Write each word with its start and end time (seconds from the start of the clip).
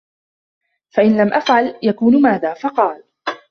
فَإِنْ 0.89 1.17
لَمْ 1.17 1.33
أَفْعَلْ 1.33 1.79
يَكُونُ 1.83 2.21
مَاذَا؟ 2.21 2.53
فَقَالَ 2.63 3.03